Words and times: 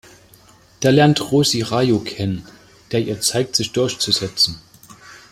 Da 0.79 0.89
lernt 0.89 1.31
Rosie 1.31 1.61
Raju 1.61 1.99
kennen, 1.99 2.43
der 2.91 3.03
ihr 3.03 3.21
zeigt 3.21 3.55
sich 3.55 3.71
durchzusetzen. 3.71 4.59